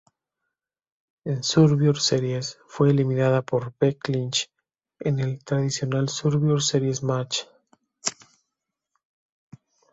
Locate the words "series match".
6.59-7.43